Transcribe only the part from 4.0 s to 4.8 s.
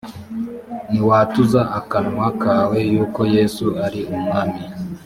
umwami